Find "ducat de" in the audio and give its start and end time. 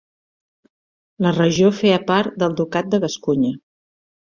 2.65-3.05